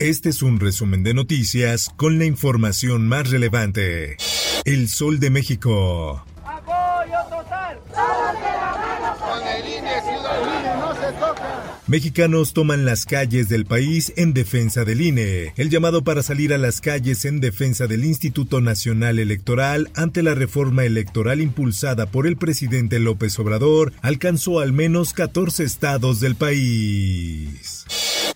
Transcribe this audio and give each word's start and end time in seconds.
Este 0.00 0.30
es 0.30 0.42
un 0.42 0.58
resumen 0.60 1.02
de 1.02 1.12
noticias 1.12 1.90
con 1.94 2.18
la 2.18 2.24
información 2.24 3.06
más 3.06 3.28
relevante. 3.28 4.16
El 4.64 4.88
Sol 4.88 5.20
de 5.20 5.28
México. 5.28 6.24
Apoyo 6.42 7.18
total. 7.28 7.78
Con 9.18 9.46
el 9.46 9.68
INE, 9.68 10.00
ciudad 10.00 10.80
no 10.80 10.94
se 10.94 11.12
toca. 11.12 11.80
Mexicanos 11.86 12.54
toman 12.54 12.86
las 12.86 13.04
calles 13.04 13.50
del 13.50 13.66
país 13.66 14.14
en 14.16 14.32
defensa 14.32 14.86
del 14.86 15.02
INE. 15.02 15.52
El 15.58 15.68
llamado 15.68 16.02
para 16.02 16.22
salir 16.22 16.54
a 16.54 16.58
las 16.58 16.80
calles 16.80 17.26
en 17.26 17.40
defensa 17.40 17.86
del 17.86 18.06
Instituto 18.06 18.62
Nacional 18.62 19.18
Electoral 19.18 19.90
ante 19.94 20.22
la 20.22 20.34
reforma 20.34 20.84
electoral 20.84 21.42
impulsada 21.42 22.06
por 22.06 22.26
el 22.26 22.38
presidente 22.38 23.00
López 23.00 23.38
Obrador 23.38 23.92
alcanzó 24.00 24.60
al 24.60 24.72
menos 24.72 25.12
14 25.12 25.62
estados 25.62 26.20
del 26.20 26.36
país. 26.36 27.84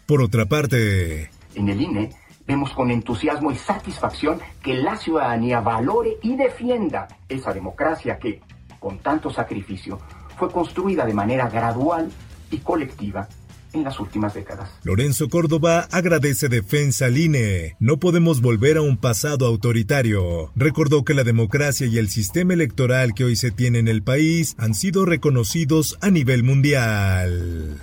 Por 0.05 0.21
otra 0.21 0.45
parte, 0.45 1.31
en 1.55 1.69
el 1.69 1.81
INE 1.81 2.11
vemos 2.47 2.73
con 2.73 2.91
entusiasmo 2.91 3.51
y 3.51 3.57
satisfacción 3.57 4.41
que 4.63 4.75
la 4.75 4.97
ciudadanía 4.97 5.61
valore 5.61 6.19
y 6.23 6.37
defienda 6.37 7.09
esa 7.29 7.53
democracia 7.53 8.19
que, 8.19 8.41
con 8.79 8.99
tanto 8.99 9.31
sacrificio, 9.31 9.99
fue 10.37 10.51
construida 10.51 11.07
de 11.07 11.15
manera 11.15 11.49
gradual 11.49 12.11
y 12.51 12.59
colectiva 12.59 13.29
en 13.75 13.85
las 13.85 14.01
últimas 14.01 14.35
décadas. 14.35 14.71
Lorenzo 14.85 15.29
Córdoba 15.29 15.89
agradece 15.91 16.49
defensa 16.49 17.07
al 17.07 17.19
INE. 17.19 17.77
No 17.79 17.99
podemos 17.99 18.41
volver 18.41 18.77
a 18.77 18.83
un 18.83 18.97
pasado 18.97 19.47
autoritario. 19.47 20.53
Recordó 20.57 21.05
que 21.05 21.15
la 21.15 21.25
democracia 21.25 21.87
y 21.87 21.99
el 21.99 22.09
sistema 22.09 22.55
electoral 22.55 23.15
que 23.15 23.25
hoy 23.25 23.37
se 23.37 23.51
tiene 23.51 23.79
en 23.79 23.89
el 23.89 24.03
país 24.03 24.55
han 24.59 24.75
sido 24.75 25.05
reconocidos 25.05 25.99
a 26.01 26.11
nivel 26.11 26.43
mundial. 26.43 27.81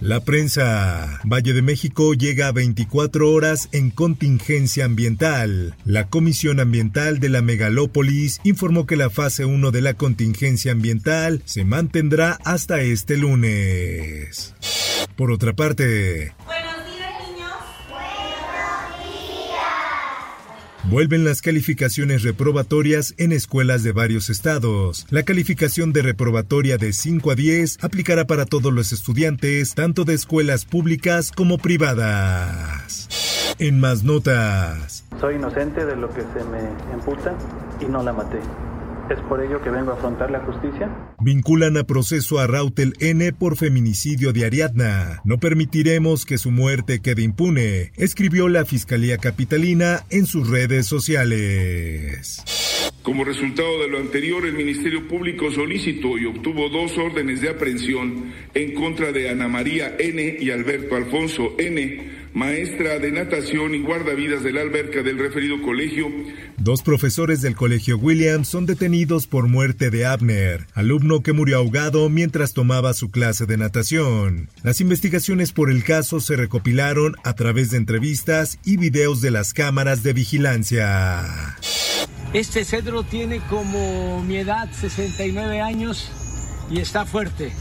La 0.00 0.20
prensa. 0.20 1.20
Valle 1.24 1.52
de 1.52 1.62
México 1.62 2.14
llega 2.14 2.48
a 2.48 2.52
24 2.52 3.30
horas 3.30 3.68
en 3.72 3.90
contingencia 3.90 4.84
ambiental. 4.84 5.76
La 5.84 6.08
Comisión 6.08 6.60
Ambiental 6.60 7.20
de 7.20 7.28
la 7.28 7.42
Megalópolis 7.42 8.40
informó 8.44 8.86
que 8.86 8.96
la 8.96 9.10
fase 9.10 9.44
1 9.44 9.70
de 9.70 9.80
la 9.80 9.94
contingencia 9.94 10.72
ambiental 10.72 11.42
se 11.44 11.64
mantendrá 11.64 12.38
hasta 12.44 12.80
este 12.82 13.16
lunes. 13.16 14.54
Por 15.16 15.30
otra 15.30 15.52
parte, 15.52 16.34
Buenos 16.44 16.86
días, 16.86 17.12
niños. 17.28 17.52
Vuelven 20.90 21.24
las 21.24 21.40
calificaciones 21.40 22.22
reprobatorias 22.24 23.14
en 23.16 23.32
escuelas 23.32 23.82
de 23.84 23.92
varios 23.92 24.28
estados. 24.28 25.06
La 25.10 25.22
calificación 25.22 25.92
de 25.92 26.02
reprobatoria 26.02 26.78
de 26.78 26.92
5 26.92 27.30
a 27.30 27.34
10 27.36 27.78
aplicará 27.82 28.26
para 28.26 28.44
todos 28.44 28.72
los 28.72 28.92
estudiantes, 28.92 29.74
tanto 29.74 30.04
de 30.04 30.14
escuelas 30.14 30.64
públicas 30.64 31.30
como 31.30 31.58
privadas. 31.58 33.08
En 33.60 33.78
más 33.78 34.02
notas. 34.02 35.04
Soy 35.20 35.36
inocente 35.36 35.84
de 35.86 35.96
lo 35.96 36.08
que 36.10 36.22
se 36.22 36.44
me 36.44 36.60
imputa 36.92 37.36
y 37.80 37.84
no 37.84 38.02
la 38.02 38.12
maté. 38.12 38.40
Es 39.10 39.20
por 39.28 39.42
ello 39.42 39.60
que 39.62 39.70
vengo 39.70 39.90
a 39.90 39.94
afrontar 39.94 40.30
la 40.30 40.40
justicia. 40.40 40.90
Vinculan 41.20 41.76
a 41.76 41.84
proceso 41.84 42.38
a 42.38 42.46
Rautel 42.46 42.94
N 43.00 43.32
por 43.32 43.56
feminicidio 43.56 44.32
de 44.32 44.46
Ariadna. 44.46 45.20
No 45.24 45.38
permitiremos 45.38 46.24
que 46.24 46.38
su 46.38 46.50
muerte 46.50 47.00
quede 47.00 47.22
impune, 47.22 47.92
escribió 47.96 48.48
la 48.48 48.64
Fiscalía 48.64 49.18
Capitalina 49.18 50.04
en 50.10 50.24
sus 50.24 50.48
redes 50.48 50.86
sociales. 50.86 52.42
Como 53.02 53.24
resultado 53.24 53.80
de 53.80 53.88
lo 53.88 53.98
anterior, 53.98 54.46
el 54.46 54.54
Ministerio 54.54 55.06
Público 55.06 55.50
solicitó 55.50 56.16
y 56.16 56.24
obtuvo 56.24 56.70
dos 56.70 56.96
órdenes 56.96 57.42
de 57.42 57.50
aprehensión 57.50 58.32
en 58.54 58.74
contra 58.74 59.12
de 59.12 59.28
Ana 59.28 59.46
María 59.48 59.94
N. 59.98 60.38
y 60.40 60.50
Alberto 60.50 60.96
Alfonso 60.96 61.54
N., 61.58 62.24
maestra 62.32 62.98
de 62.98 63.12
natación 63.12 63.74
y 63.74 63.82
guardavidas 63.82 64.42
de 64.42 64.52
la 64.52 64.62
alberca 64.62 65.02
del 65.02 65.18
referido 65.18 65.60
colegio. 65.62 66.10
Dos 66.58 66.82
profesores 66.82 67.42
del 67.42 67.56
Colegio 67.56 67.98
Williams 67.98 68.48
son 68.48 68.64
detenidos 68.64 69.26
por 69.26 69.48
muerte 69.48 69.90
de 69.90 70.06
Abner, 70.06 70.66
alumno 70.74 71.20
que 71.20 71.32
murió 71.32 71.58
ahogado 71.58 72.08
mientras 72.08 72.52
tomaba 72.52 72.94
su 72.94 73.10
clase 73.10 73.44
de 73.46 73.56
natación. 73.56 74.48
Las 74.62 74.80
investigaciones 74.80 75.52
por 75.52 75.70
el 75.70 75.82
caso 75.82 76.20
se 76.20 76.36
recopilaron 76.36 77.16
a 77.24 77.34
través 77.34 77.70
de 77.70 77.78
entrevistas 77.78 78.58
y 78.64 78.76
videos 78.76 79.20
de 79.20 79.32
las 79.32 79.52
cámaras 79.52 80.02
de 80.02 80.12
vigilancia. 80.12 81.24
Este 82.32 82.64
cedro 82.64 83.02
tiene 83.02 83.40
como 83.48 84.22
mi 84.22 84.36
edad 84.36 84.68
69 84.72 85.60
años 85.60 86.10
y 86.70 86.78
está 86.78 87.04
fuerte. 87.04 87.52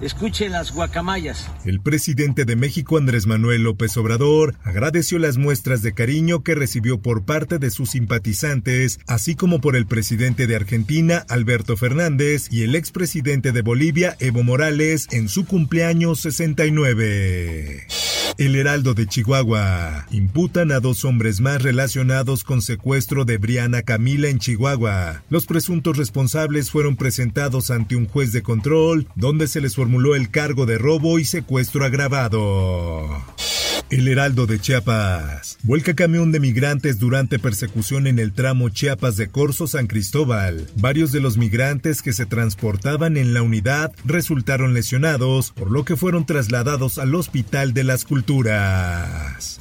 Escuche 0.00 0.48
las 0.50 0.72
guacamayas. 0.72 1.50
El 1.64 1.80
presidente 1.80 2.44
de 2.44 2.54
México, 2.54 2.98
Andrés 2.98 3.26
Manuel 3.26 3.62
López 3.62 3.96
Obrador, 3.96 4.54
agradeció 4.62 5.18
las 5.18 5.38
muestras 5.38 5.82
de 5.82 5.94
cariño 5.94 6.42
que 6.42 6.54
recibió 6.54 7.00
por 7.00 7.24
parte 7.24 7.58
de 7.58 7.70
sus 7.70 7.90
simpatizantes, 7.90 9.00
así 9.06 9.34
como 9.34 9.60
por 9.60 9.74
el 9.74 9.86
presidente 9.86 10.46
de 10.46 10.56
Argentina, 10.56 11.24
Alberto 11.28 11.76
Fernández, 11.76 12.48
y 12.50 12.62
el 12.62 12.74
expresidente 12.74 13.52
de 13.52 13.62
Bolivia, 13.62 14.16
Evo 14.20 14.42
Morales, 14.42 15.08
en 15.12 15.28
su 15.28 15.46
cumpleaños 15.46 16.20
69. 16.20 17.86
El 18.38 18.54
Heraldo 18.54 18.92
de 18.92 19.06
Chihuahua. 19.06 20.06
Imputan 20.10 20.70
a 20.70 20.80
dos 20.80 21.06
hombres 21.06 21.40
más 21.40 21.62
relacionados 21.62 22.44
con 22.44 22.60
secuestro 22.60 23.24
de 23.24 23.38
Briana 23.38 23.80
Camila 23.82 24.28
en 24.28 24.38
Chihuahua. 24.38 25.22
Los 25.30 25.46
presuntos 25.46 25.96
responsables 25.96 26.70
fueron 26.70 26.96
presentados 26.96 27.70
ante 27.70 27.96
un 27.96 28.06
juez 28.06 28.32
de 28.32 28.42
control, 28.42 29.06
donde 29.14 29.48
se 29.48 29.62
les 29.62 29.74
formuló 29.74 30.14
el 30.14 30.30
cargo 30.30 30.66
de 30.66 30.76
robo 30.76 31.18
y 31.18 31.24
secuestro 31.24 31.84
agravado. 31.84 33.08
El 33.88 34.08
Heraldo 34.08 34.46
de 34.46 34.58
Chiapas. 34.58 35.58
Vuelca 35.62 35.94
camión 35.94 36.32
de 36.32 36.40
migrantes 36.40 36.98
durante 36.98 37.38
persecución 37.38 38.08
en 38.08 38.18
el 38.18 38.32
tramo 38.32 38.68
Chiapas 38.68 39.16
de 39.16 39.28
Corzo 39.28 39.68
San 39.68 39.86
Cristóbal. 39.86 40.66
Varios 40.76 41.12
de 41.12 41.20
los 41.20 41.36
migrantes 41.36 42.02
que 42.02 42.12
se 42.12 42.26
transportaban 42.26 43.16
en 43.16 43.32
la 43.32 43.42
unidad 43.42 43.92
resultaron 44.04 44.74
lesionados, 44.74 45.52
por 45.52 45.70
lo 45.70 45.84
que 45.84 45.96
fueron 45.96 46.26
trasladados 46.26 46.98
al 46.98 47.14
Hospital 47.14 47.74
de 47.74 47.84
las 47.84 48.04
Culturas. 48.04 49.60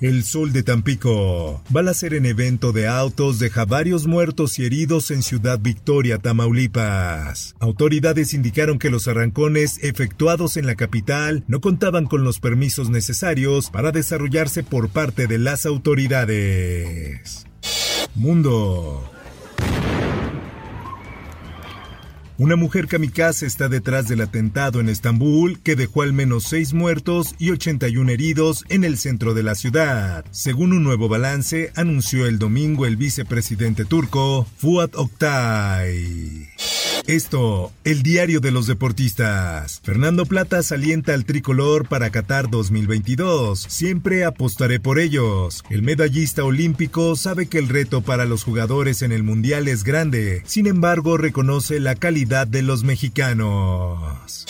El 0.00 0.24
Sol 0.24 0.52
de 0.52 0.62
Tampico. 0.62 1.62
Balacer 1.70 2.14
en 2.14 2.26
evento 2.26 2.72
de 2.72 2.88
autos 2.88 3.38
deja 3.38 3.64
varios 3.64 4.06
muertos 4.06 4.58
y 4.58 4.64
heridos 4.64 5.10
en 5.10 5.22
Ciudad 5.22 5.58
Victoria, 5.60 6.18
Tamaulipas. 6.18 7.54
Autoridades 7.60 8.34
indicaron 8.34 8.78
que 8.78 8.90
los 8.90 9.08
arrancones 9.08 9.82
efectuados 9.82 10.56
en 10.56 10.66
la 10.66 10.74
capital 10.74 11.44
no 11.46 11.60
contaban 11.60 12.06
con 12.06 12.24
los 12.24 12.40
permisos 12.40 12.90
necesarios 12.90 13.70
para 13.70 13.92
desarrollarse 13.92 14.62
por 14.62 14.88
parte 14.88 15.26
de 15.26 15.38
las 15.38 15.66
autoridades. 15.66 17.46
Mundo. 18.14 19.10
Una 22.36 22.56
mujer 22.56 22.88
kamikaze 22.88 23.46
está 23.46 23.68
detrás 23.68 24.08
del 24.08 24.20
atentado 24.20 24.80
en 24.80 24.88
Estambul 24.88 25.60
que 25.60 25.76
dejó 25.76 26.02
al 26.02 26.12
menos 26.12 26.42
seis 26.42 26.74
muertos 26.74 27.36
y 27.38 27.50
81 27.50 28.10
heridos 28.10 28.64
en 28.70 28.82
el 28.82 28.98
centro 28.98 29.34
de 29.34 29.44
la 29.44 29.54
ciudad. 29.54 30.24
Según 30.32 30.72
un 30.72 30.82
nuevo 30.82 31.08
balance, 31.08 31.70
anunció 31.76 32.26
el 32.26 32.40
domingo 32.40 32.86
el 32.86 32.96
vicepresidente 32.96 33.84
turco 33.84 34.48
Fuat 34.58 34.96
Oktay. 34.96 36.48
Esto, 37.06 37.70
el 37.84 38.02
diario 38.02 38.40
de 38.40 38.50
los 38.50 38.66
deportistas. 38.66 39.82
Fernando 39.84 40.24
Plata 40.24 40.60
alienta 40.70 41.12
al 41.12 41.26
tricolor 41.26 41.86
para 41.86 42.08
Qatar 42.08 42.48
2022. 42.48 43.66
Siempre 43.68 44.24
apostaré 44.24 44.80
por 44.80 44.98
ellos. 44.98 45.62
El 45.68 45.82
medallista 45.82 46.44
olímpico 46.44 47.14
sabe 47.14 47.46
que 47.46 47.58
el 47.58 47.68
reto 47.68 48.00
para 48.00 48.24
los 48.24 48.42
jugadores 48.42 49.02
en 49.02 49.12
el 49.12 49.22
Mundial 49.22 49.68
es 49.68 49.84
grande. 49.84 50.42
Sin 50.46 50.66
embargo, 50.66 51.18
reconoce 51.18 51.78
la 51.78 51.94
calidad 51.94 52.46
de 52.46 52.62
los 52.62 52.84
mexicanos. 52.84 54.46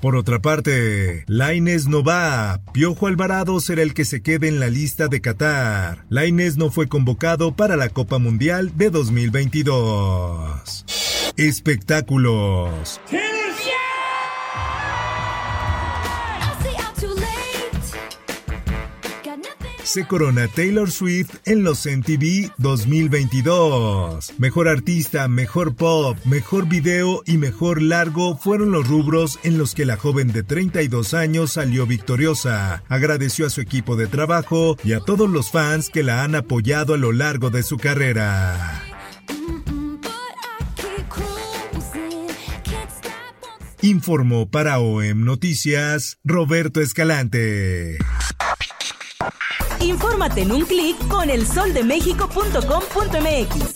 Por 0.00 0.16
otra 0.16 0.38
parte, 0.38 1.24
Laines 1.26 1.88
no 1.88 2.02
va. 2.02 2.62
Piojo 2.72 3.06
Alvarado 3.06 3.60
será 3.60 3.82
el 3.82 3.92
que 3.92 4.06
se 4.06 4.22
quede 4.22 4.48
en 4.48 4.60
la 4.60 4.68
lista 4.68 5.08
de 5.08 5.20
Qatar. 5.20 6.06
Laines 6.08 6.56
no 6.56 6.70
fue 6.70 6.88
convocado 6.88 7.54
para 7.54 7.76
la 7.76 7.90
Copa 7.90 8.18
Mundial 8.18 8.72
de 8.76 8.88
2022. 8.90 10.84
Espectáculos. 11.38 13.00
se 19.84 20.04
corona 20.06 20.48
Taylor 20.48 20.90
Swift 20.90 21.36
en 21.46 21.62
los 21.62 21.86
MTV 21.86 22.50
2022. 22.58 24.34
Mejor 24.36 24.68
artista, 24.68 25.28
mejor 25.28 25.76
pop, 25.76 26.18
mejor 26.26 26.68
video 26.68 27.22
y 27.24 27.38
mejor 27.38 27.80
largo 27.80 28.36
fueron 28.36 28.70
los 28.70 28.86
rubros 28.86 29.38
en 29.44 29.56
los 29.56 29.74
que 29.74 29.86
la 29.86 29.96
joven 29.96 30.32
de 30.32 30.42
32 30.42 31.14
años 31.14 31.52
salió 31.52 31.86
victoriosa. 31.86 32.82
Agradeció 32.88 33.46
a 33.46 33.50
su 33.50 33.62
equipo 33.62 33.96
de 33.96 34.08
trabajo 34.08 34.76
y 34.84 34.92
a 34.92 35.00
todos 35.00 35.30
los 35.30 35.50
fans 35.50 35.88
que 35.88 36.02
la 36.02 36.22
han 36.22 36.34
apoyado 36.34 36.92
a 36.92 36.98
lo 36.98 37.12
largo 37.12 37.48
de 37.48 37.62
su 37.62 37.78
carrera. 37.78 38.87
Informó 43.82 44.50
para 44.50 44.80
OEM 44.80 45.24
Noticias 45.24 46.18
Roberto 46.24 46.80
Escalante. 46.80 47.98
Infórmate 49.80 50.42
en 50.42 50.50
un 50.50 50.64
clic 50.64 50.96
con 51.06 51.30
elsoldemexico.com.mx. 51.30 53.74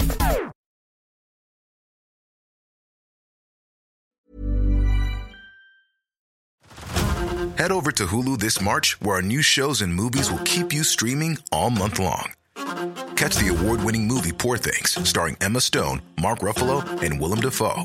Head 7.57 7.71
over 7.71 7.93
to 7.93 8.07
Hulu 8.07 8.41
this 8.41 8.61
March, 8.61 9.01
where 9.01 9.17
our 9.17 9.23
new 9.23 9.41
shows 9.41 9.83
and 9.83 9.95
movies 9.95 10.33
will 10.33 10.41
keep 10.41 10.73
you 10.73 10.83
streaming 10.83 11.39
all 11.53 11.71
month 11.71 12.01
long. 12.01 12.33
Catch 13.15 13.37
the 13.37 13.55
award-winning 13.57 14.09
movie 14.09 14.33
Poor 14.33 14.59
Things, 14.59 14.99
starring 15.09 15.37
Emma 15.41 15.61
Stone, 15.61 16.03
Mark 16.21 16.41
Ruffalo, 16.41 16.83
and 17.03 17.21
Willem 17.21 17.41
Dafoe. 17.41 17.85